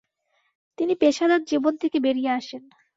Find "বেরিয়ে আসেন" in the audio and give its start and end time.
1.99-2.63